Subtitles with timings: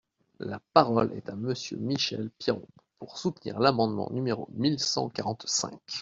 [0.39, 2.65] La parole est à Monsieur Michel Piron,
[2.97, 5.79] pour soutenir l’amendement numéro mille cent quarante-cinq.